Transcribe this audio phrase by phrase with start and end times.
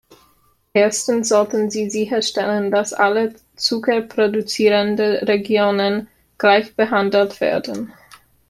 [0.73, 6.07] Erstens sollten sie sicherstellen, dass alle zuckerproduzierenden Regionen
[6.39, 7.93] gleichbehandelt werden.